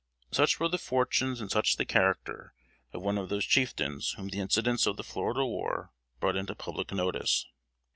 [0.31, 2.55] Such were the fortunes, and such the character,
[2.91, 6.91] of one of those chieftains whom the incidents of the Florida War brought into public
[6.91, 7.45] notice.